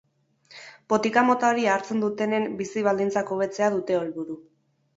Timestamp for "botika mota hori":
0.93-1.67